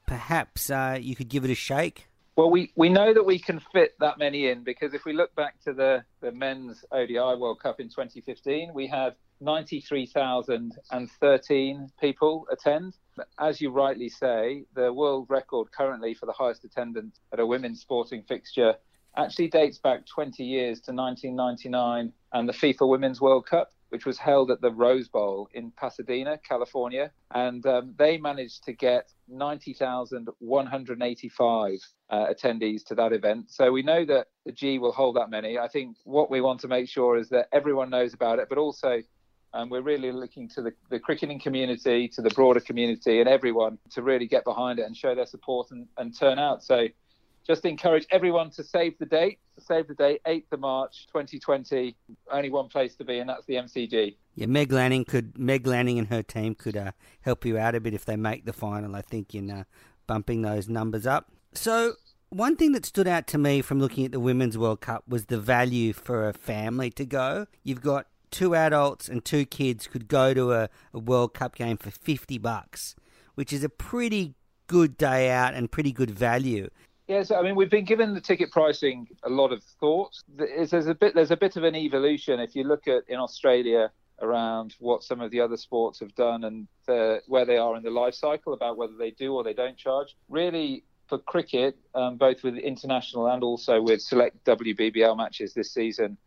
[0.08, 2.08] perhaps uh, you could give it a shake.
[2.36, 5.36] Well, we, we know that we can fit that many in because if we look
[5.36, 12.94] back to the, the men's ODI World Cup in 2015, we had 93,013 people attend.
[13.40, 17.82] As you rightly say, the world record currently for the highest attendance at a women's
[17.82, 18.76] sporting fixture
[19.18, 24.18] actually dates back 20 years to 1999 and the FIFA Women's World Cup, which was
[24.18, 27.12] held at the Rose Bowl in Pasadena, California.
[27.34, 31.80] And um, they managed to get 90,185
[32.10, 33.52] uh, attendees to that event.
[33.52, 35.60] So we know that the G will hold that many.
[35.60, 38.58] I think what we want to make sure is that everyone knows about it, but
[38.58, 39.02] also
[39.54, 43.78] and we're really looking to the, the cricketing community, to the broader community, and everyone
[43.92, 46.64] to really get behind it and show their support and, and turn out.
[46.64, 46.88] So
[47.46, 49.40] just encourage everyone to save the date.
[49.60, 51.96] Save the date, 8th of March 2020.
[52.32, 54.16] Only one place to be, and that's the MCG.
[54.36, 57.80] Yeah, Meg Lanning could Meg Lanning and her team could uh, help you out a
[57.80, 58.96] bit if they make the final.
[58.96, 59.64] I think in uh,
[60.08, 61.32] bumping those numbers up.
[61.54, 61.94] So
[62.30, 65.26] one thing that stood out to me from looking at the Women's World Cup was
[65.26, 67.48] the value for a family to go.
[67.64, 71.78] You've got two adults and two kids could go to a, a World Cup game
[71.78, 72.96] for 50 bucks,
[73.36, 74.36] which is a pretty
[74.67, 76.70] good day out and pretty good value.
[77.08, 80.15] Yes, I mean we've been given the ticket pricing a lot of thought.
[80.34, 83.91] There's a bit there's a bit of an evolution if you look at in Australia
[84.22, 87.84] around what some of the other sports have done and the, where they are in
[87.84, 90.15] the life cycle about whether they do or they don't charge.
[90.30, 96.17] Really, for cricket, um, both with international and also with select WBBL matches this season,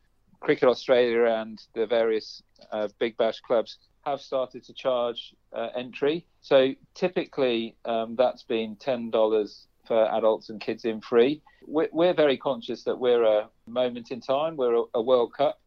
[0.45, 6.27] Cricket Australia and the various uh, Big Bash clubs have started to charge uh, entry.
[6.43, 11.41] So typically, um, that's been ten dollars for adults and kids in free.
[11.67, 14.57] We're, we're, very conscious that we're a moment in time.
[14.57, 15.61] We're a, a World Cup.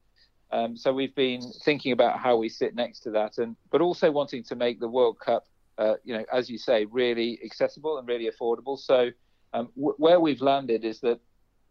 [0.52, 4.12] Um, so we've been thinking about how we sit next to that, and but also
[4.12, 5.48] wanting to make the World Cup,
[5.80, 8.78] uh, you know, as you say, really accessible and really affordable.
[8.78, 9.10] So
[9.54, 11.20] um, w- where we've landed is that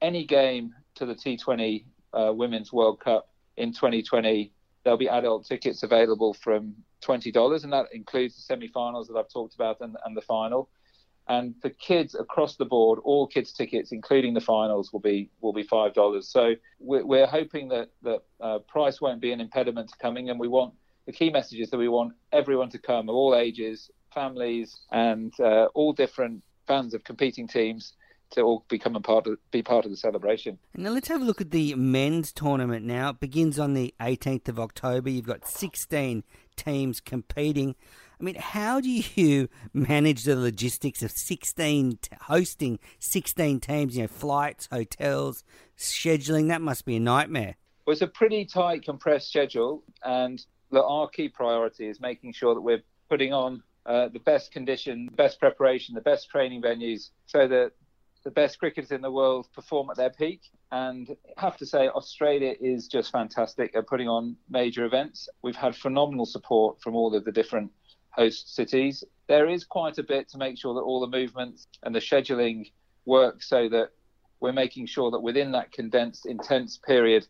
[0.02, 1.84] any game to the T20
[2.16, 4.52] uh, Women's World Cup in 2020,
[4.84, 9.54] there'll be adult tickets available from $20, and that includes the semi-finals that I've talked
[9.54, 10.68] about and, and the final.
[11.28, 15.52] And for kids across the board, all kids tickets, including the finals, will be will
[15.52, 16.28] be five dollars.
[16.28, 20.38] So we're, we're, hoping that that uh, price won't be an impediment to coming, and
[20.38, 20.74] we want
[21.06, 25.32] the key message is that we want everyone to come of all ages, families, and
[25.40, 27.94] uh, all different fans of competing teams
[28.30, 30.58] to all become a part of be part of the celebration.
[30.74, 32.84] Now let's have a look at the men's tournament.
[32.84, 35.10] Now it begins on the 18th of October.
[35.10, 36.24] You've got 16
[36.56, 37.74] teams competing.
[38.18, 43.96] I mean, how do you manage the logistics of 16 hosting 16 teams?
[43.96, 45.44] You know, flights, hotels,
[45.78, 46.48] scheduling.
[46.48, 47.56] That must be a nightmare.
[47.86, 52.54] Well, it's a pretty tight, compressed schedule, and the, our key priority is making sure
[52.54, 57.46] that we're putting on uh, the best condition, best preparation, the best training venues, so
[57.46, 57.70] that
[58.26, 60.40] the best cricketers in the world perform at their peak.
[60.72, 65.28] And I have to say, Australia is just fantastic at putting on major events.
[65.42, 67.70] We've had phenomenal support from all of the different
[68.10, 69.04] host cities.
[69.28, 72.72] There is quite a bit to make sure that all the movements and the scheduling
[73.04, 73.90] work so that
[74.40, 77.28] we're making sure that within that condensed, intense period,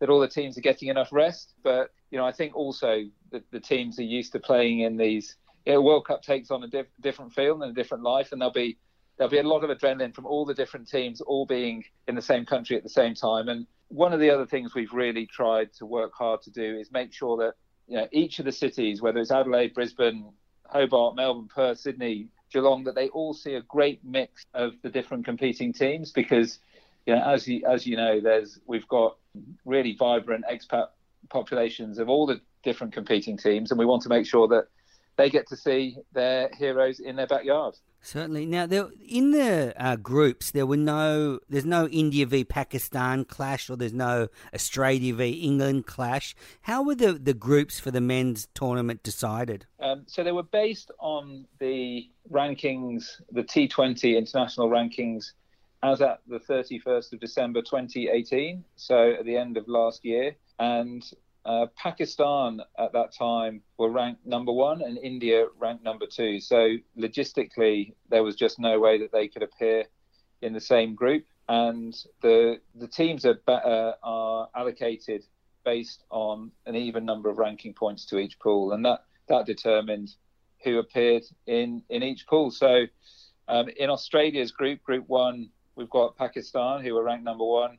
[0.00, 1.52] that all the teams are getting enough rest.
[1.62, 5.36] But you know, I think also that the teams are used to playing in these.
[5.66, 8.78] World Cup takes on a diff- different feel and a different life, and there'll be
[9.18, 12.22] there'll be a lot of adrenaline from all the different teams all being in the
[12.22, 13.48] same country at the same time.
[13.48, 16.90] And one of the other things we've really tried to work hard to do is
[16.92, 17.54] make sure that
[17.88, 20.30] you know each of the cities, whether it's Adelaide, Brisbane,
[20.66, 25.24] Hobart, Melbourne, Perth, Sydney, Geelong, that they all see a great mix of the different
[25.24, 26.60] competing teams because
[27.06, 29.16] you know as you as you know there's we've got
[29.64, 30.88] really vibrant expat
[31.28, 34.66] populations of all the different competing teams and we want to make sure that
[35.18, 37.74] they get to see their heroes in their backyard.
[38.00, 38.46] Certainly.
[38.46, 43.68] Now, there, in the uh, groups, there were no, there's no India v Pakistan clash,
[43.68, 46.36] or there's no Australia v England clash.
[46.62, 49.66] How were the, the groups for the men's tournament decided?
[49.80, 55.32] Um, so they were based on the rankings, the T20 international rankings,
[55.82, 58.64] as at the 31st of December 2018.
[58.76, 61.04] So at the end of last year, and
[61.44, 66.40] uh, Pakistan at that time were ranked number one and India ranked number two.
[66.40, 69.84] So logistically, there was just no way that they could appear
[70.42, 71.24] in the same group.
[71.48, 75.24] And the the teams are uh, are allocated
[75.64, 80.14] based on an even number of ranking points to each pool, and that that determined
[80.64, 82.50] who appeared in in each pool.
[82.50, 82.86] So
[83.50, 87.78] Um, in Australia's group, Group One, we've got Pakistan, who are ranked number one,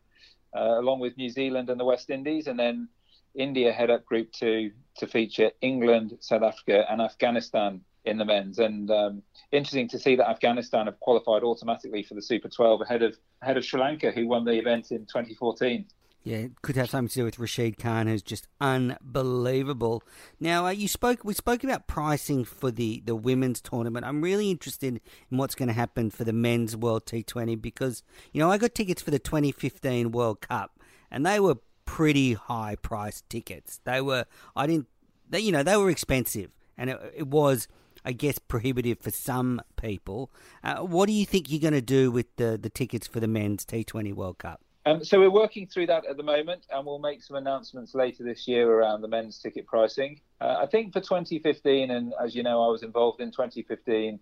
[0.58, 2.90] uh, along with New Zealand and the West Indies, and then
[3.36, 8.60] India head up Group Two to feature England, South Africa, and Afghanistan in the men's.
[8.60, 13.04] And um, interesting to see that Afghanistan have qualified automatically for the Super 12 ahead
[13.04, 15.86] of ahead of Sri Lanka, who won the event in 2014.
[16.24, 20.04] Yeah, it could have something to do with Rashid Khan, who's just unbelievable.
[20.38, 21.24] Now, uh, you spoke.
[21.24, 24.06] We spoke about pricing for the, the women's tournament.
[24.06, 28.42] I'm really interested in what's going to happen for the men's World T20 because you
[28.42, 30.78] know I got tickets for the 2015 World Cup,
[31.10, 31.56] and they were
[31.90, 33.82] pretty high priced tickets.
[33.84, 34.26] They were.
[34.56, 34.88] I didn't.
[35.30, 37.68] They, you know, they were expensive, and it, it was
[38.06, 40.32] I guess, prohibitive for some people.
[40.64, 43.28] Uh, what do you think you're going to do with the, the tickets for the
[43.28, 44.62] men's T20 World Cup?
[44.86, 48.24] Um, so we're working through that at the moment, and we'll make some announcements later
[48.24, 50.22] this year around the men's ticket pricing.
[50.40, 54.20] Uh, I think for 2015, and as you know, I was involved in 2015.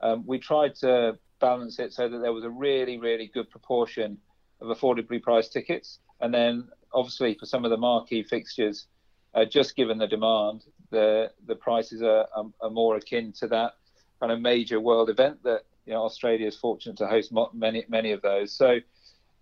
[0.00, 4.18] Um, we tried to balance it so that there was a really, really good proportion
[4.60, 8.86] of affordably priced tickets, and then obviously for some of the marquee fixtures,
[9.34, 13.72] uh, just given the demand, the the prices are, are, are, more akin to that
[14.20, 18.12] kind of major world event that you know Australia is fortunate to host many many
[18.12, 18.52] of those.
[18.52, 18.78] So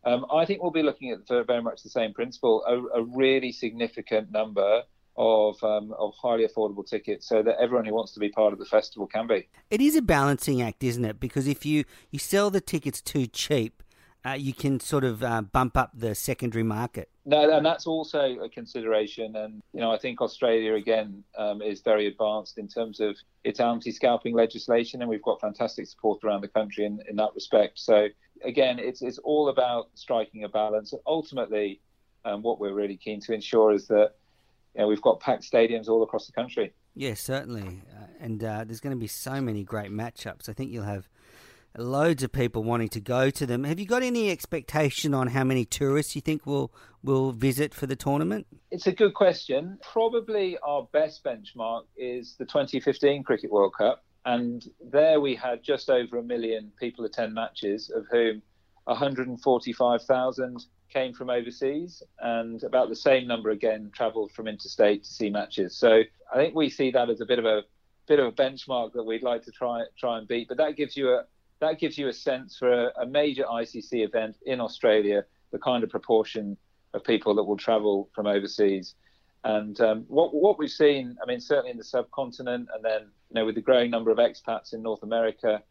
[0.04, 3.52] um, I think we'll be looking at very much the same principle, a, a really
[3.52, 4.82] significant number
[5.16, 8.58] of um, of highly affordable tickets, so that everyone who wants to be part of
[8.58, 9.48] the festival can be.
[9.70, 11.20] It is a balancing act, isn't it?
[11.20, 13.82] Because if you you sell the tickets too cheap,
[14.26, 17.10] uh, you can sort of uh, bump up the secondary market.
[17.26, 19.36] No, and that's also a consideration.
[19.36, 23.60] And you know, I think Australia again um, is very advanced in terms of its
[23.60, 27.78] anti-scalping legislation, and we've got fantastic support around the country in, in that respect.
[27.78, 28.08] So
[28.42, 30.92] again, it's it's all about striking a balance.
[30.92, 31.80] And ultimately,
[32.24, 34.12] um, what we're really keen to ensure is that
[34.74, 36.72] you know, we've got packed stadiums all across the country.
[36.96, 40.48] Yes, certainly, uh, and uh, there's going to be so many great matchups.
[40.48, 41.08] I think you'll have
[41.76, 43.64] loads of people wanting to go to them.
[43.64, 47.86] Have you got any expectation on how many tourists you think will will visit for
[47.86, 48.46] the tournament?
[48.70, 49.78] It's a good question.
[49.82, 55.90] Probably our best benchmark is the 2015 Cricket World Cup, and there we had just
[55.90, 58.42] over a million people attend matches, of whom
[58.84, 65.28] 145,000 came from overseas, and about the same number again travelled from interstate to see
[65.28, 65.76] matches.
[65.76, 67.62] So I think we see that as a bit of a
[68.06, 70.48] bit of a benchmark that we'd like to try try and beat.
[70.48, 71.24] But that gives you a
[71.60, 75.84] that gives you a sense for a, a major ICC event in Australia, the kind
[75.84, 76.56] of proportion
[76.92, 78.94] of people that will travel from overseas.
[79.44, 83.34] And um, what what we've seen, I mean, certainly in the subcontinent, and then you
[83.34, 85.62] know with the growing number of expats in North America,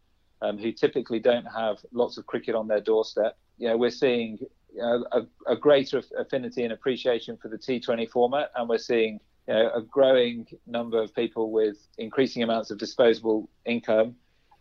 [0.42, 4.38] um, who typically don't have lots of cricket on their doorstep, you know, we're seeing
[4.74, 9.20] you know, a, a, greater affinity and appreciation for the T20 format, and we're seeing
[9.48, 14.16] you know, a growing number of people with increasing amounts of disposable income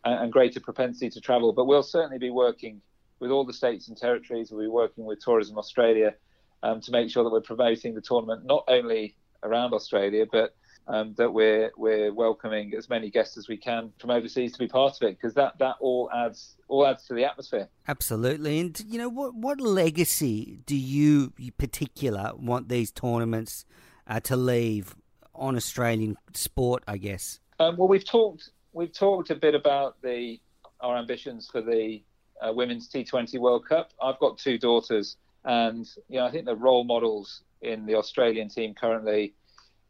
[0.05, 1.53] and, greater propensity to travel.
[1.53, 2.81] But we'll certainly be working
[3.21, 4.51] with all the states and territories.
[4.51, 6.15] We'll be working with Tourism Australia
[6.63, 10.55] um, to make sure that we're promoting the tournament not only around Australia, but
[10.89, 14.67] um, that we're we're welcoming as many guests as we can from overseas to be
[14.67, 17.69] part of it because that, that all adds all adds to the atmosphere.
[17.87, 23.65] Absolutely, and you know what what legacy do you in particular want these tournaments
[24.07, 24.97] uh, to leave
[25.35, 26.83] on Australian sport?
[26.89, 27.39] I guess.
[27.61, 30.41] Um, well, we've talked we've talked a bit about the
[30.81, 32.03] our ambitions for the
[32.41, 33.93] uh, women's T20 World Cup.
[34.03, 38.49] I've got two daughters, and you know I think the role models in the Australian
[38.49, 39.35] team currently,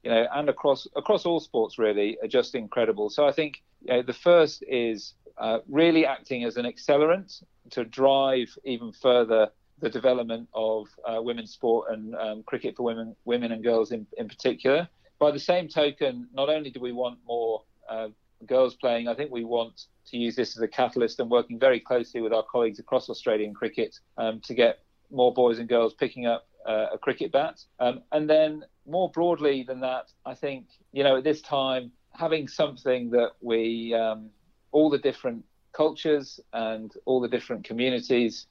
[0.02, 3.08] you know, and across across all sports really, are just incredible.
[3.08, 7.84] So I think you know, the first is uh, really acting as an accelerant to
[7.84, 9.48] drive even further
[9.80, 14.06] the development of uh, women's sport and um, cricket for women, women and girls in,
[14.16, 14.88] in particular.
[15.18, 18.08] By the same token, not only do we want more uh,
[18.46, 21.80] girls playing, I think we want to use this as a catalyst and working very
[21.80, 26.26] closely with our colleagues across Australian cricket um, to get more boys and girls picking
[26.26, 27.60] up uh, a cricket bat.
[27.80, 32.48] Um, and then more broadly than that, I think, you know, at this time, having
[32.48, 34.30] something that we, um,
[34.72, 38.46] all the different cultures and all the different communities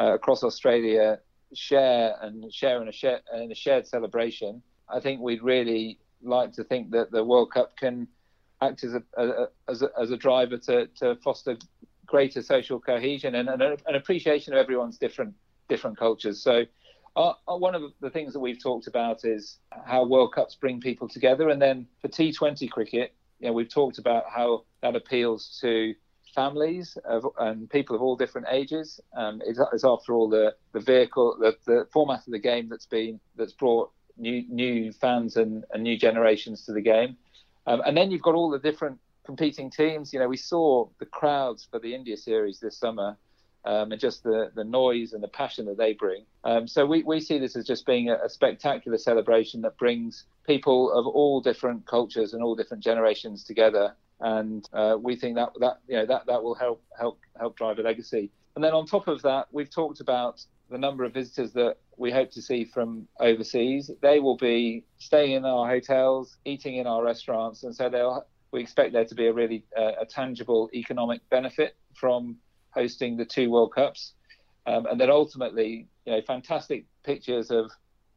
[0.00, 1.18] uh, across Australia
[1.54, 6.52] share and share in a, share in a shared celebration, I think we'd really like
[6.54, 8.08] to think that the World Cup can
[8.60, 11.56] act as a, a as a, as a driver to, to foster
[12.06, 15.34] greater social cohesion and, and an appreciation of everyone's different
[15.68, 16.42] different cultures.
[16.42, 16.64] So,
[17.16, 20.80] uh, uh, one of the things that we've talked about is how World Cups bring
[20.80, 25.58] people together, and then for T20 cricket, you know, we've talked about how that appeals
[25.60, 25.94] to
[26.34, 29.00] families of, and people of all different ages.
[29.16, 32.86] Um, it's, it's, after all the, the vehicle, the, the format of the game that's
[32.86, 37.16] been that's brought new new fans and, and new generations to the game.
[37.68, 40.12] Um, and then you've got all the different competing teams.
[40.12, 43.16] You know, we saw the crowds for the India series this summer.
[43.64, 46.24] Um, and just the, the noise and the passion that they bring.
[46.44, 50.24] Um, so we, we see this as just being a, a, spectacular celebration that brings
[50.46, 53.94] people of all different cultures and all different generations together.
[54.20, 57.78] And uh, we think that that you know that that will help help help drive
[57.78, 58.30] a legacy.
[58.54, 62.10] And then on top of that, we've talked about the number of visitors that we
[62.10, 63.90] hope to see from overseas.
[64.00, 68.24] They will be staying in our hotels, eating in our restaurants, and so.
[68.50, 72.38] We expect there to be a really uh, a tangible economic benefit from
[72.70, 74.14] hosting the two World Cups,
[74.64, 77.70] um, and then ultimately, you know, fantastic pictures of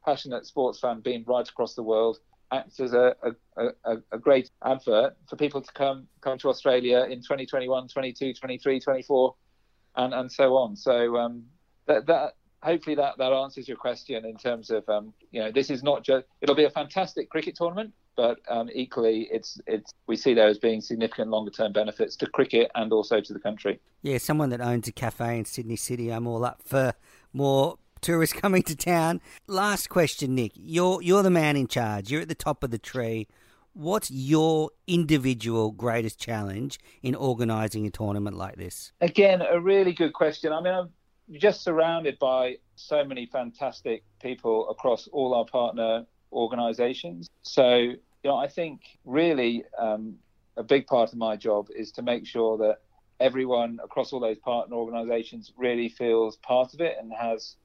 [0.05, 2.19] passionate sports fans being right across the world
[2.51, 3.15] acts as a,
[3.57, 8.33] a, a, a, great advert for people to come come to Australia in 2021, 22,
[8.33, 9.35] 23, 24,
[9.95, 10.75] and, and so on.
[10.75, 11.43] So um,
[11.87, 15.69] that, that hopefully that, that answers your question in terms of um, you know this
[15.69, 20.15] is not just it'll be a fantastic cricket tournament but um, equally it's it's we
[20.15, 23.79] see there as being significant longer term benefits to cricket and also to the country.
[24.01, 26.93] Yeah someone that owns a cafe in sydney city i'm all up for
[27.33, 29.21] more tourists coming to town.
[29.47, 30.51] Last question nick.
[30.55, 32.11] You're you're the man in charge.
[32.11, 33.27] You're at the top of the tree.
[33.73, 38.91] What's your individual greatest challenge in organising a tournament like this?
[38.99, 40.51] Again, a really good question.
[40.51, 40.89] I mean, I'm
[41.33, 47.29] just surrounded by so many fantastic people across all our partner organizations.
[47.43, 50.15] So, you know, I think really um,
[50.57, 52.79] a big part of my job is to make sure that
[53.19, 57.55] everyone across all those partner organizations really feels part of it and has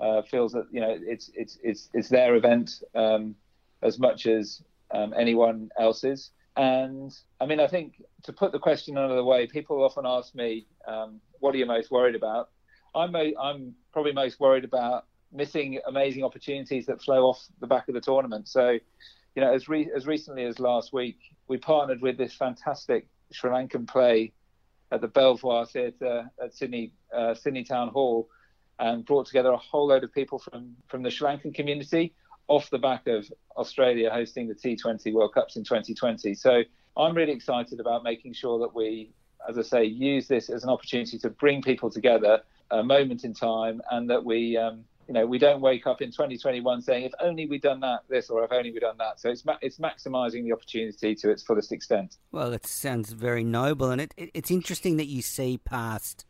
[0.00, 3.34] uh, feels that you know it's it's it's it's their event um,
[3.82, 6.30] as much as um, anyone else's.
[6.56, 10.66] And I mean, I think to put the question another way, people often ask me,
[10.86, 12.50] um, "What are you most worried about?"
[12.94, 17.94] I'm I'm probably most worried about missing amazing opportunities that flow off the back of
[17.94, 18.48] the tournament.
[18.48, 18.78] So,
[19.34, 21.18] you know, as re- as recently as last week,
[21.48, 24.32] we partnered with this fantastic Sri Lankan play
[24.90, 28.28] at the Belvoir Theatre at Sydney uh, Sydney Town Hall,
[28.78, 32.14] and brought together a whole load of people from from the Sri Lankan community
[32.48, 36.34] off the back of Australia hosting the T20 World Cups in 2020.
[36.34, 36.62] So
[36.96, 39.12] I'm really excited about making sure that we,
[39.46, 42.40] as I say, use this as an opportunity to bring people together
[42.70, 46.10] a moment in time, and that we, um, you know, we don't wake up in
[46.10, 49.30] 2021 saying, "If only we'd done that this," or "If only we'd done that." So
[49.30, 52.18] it's ma- it's maximising the opportunity to its fullest extent.
[52.32, 56.24] Well, it sounds very noble, and it, it, it's interesting that you see past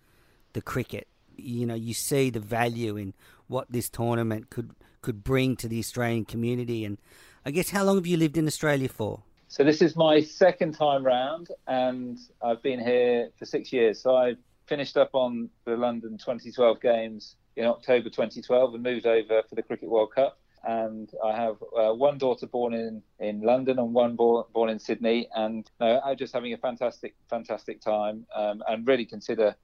[0.52, 1.08] the cricket.
[1.36, 3.14] You know, you see the value in
[3.46, 4.70] what this tournament could
[5.02, 6.84] could bring to the Australian community.
[6.84, 6.98] And
[7.44, 9.22] I guess, how long have you lived in Australia for?
[9.48, 14.00] So this is my second time round, and I've been here for six years.
[14.00, 14.34] So I
[14.68, 19.62] finished up on the London 2012 games in October 2012 and moved over for the
[19.62, 20.38] Cricket World Cup.
[20.64, 24.78] And I have uh, one daughter born in, in London and one born, born in
[24.78, 25.28] Sydney.
[25.34, 29.56] And uh, I'm just having a fantastic, fantastic time um, and really consider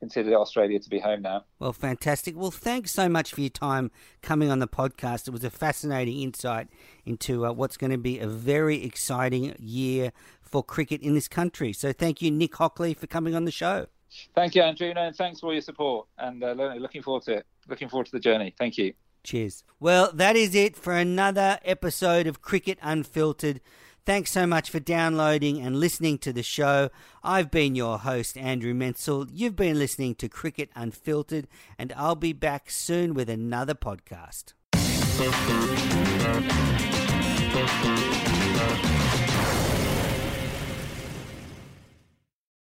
[0.00, 1.44] consider Australia to be home now.
[1.58, 2.36] Well, fantastic.
[2.36, 3.90] Well, thanks so much for your time
[4.20, 5.28] coming on the podcast.
[5.28, 6.68] It was a fascinating insight
[7.06, 11.72] into uh, what's going to be a very exciting year for cricket in this country.
[11.72, 13.86] So, thank you, Nick Hockley, for coming on the show.
[14.34, 16.06] Thank you, Andrew, and thanks for all your support.
[16.18, 17.46] And uh, looking forward to it.
[17.68, 18.54] Looking forward to the journey.
[18.58, 18.94] Thank you.
[19.22, 19.64] Cheers.
[19.80, 23.60] Well, that is it for another episode of Cricket Unfiltered.
[24.04, 26.90] Thanks so much for downloading and listening to the show.
[27.22, 29.30] I've been your host, Andrew Menczel.
[29.32, 31.48] You've been listening to Cricket Unfiltered,
[31.78, 34.52] and I'll be back soon with another podcast.